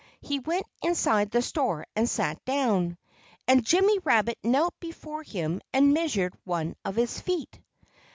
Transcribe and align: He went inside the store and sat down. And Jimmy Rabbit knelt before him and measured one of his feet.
He 0.21 0.39
went 0.39 0.65
inside 0.81 1.29
the 1.29 1.43
store 1.43 1.85
and 1.95 2.09
sat 2.09 2.43
down. 2.43 2.97
And 3.47 3.63
Jimmy 3.63 3.99
Rabbit 3.99 4.39
knelt 4.43 4.73
before 4.79 5.21
him 5.21 5.61
and 5.73 5.93
measured 5.93 6.33
one 6.43 6.75
of 6.83 6.95
his 6.95 7.21
feet. 7.21 7.59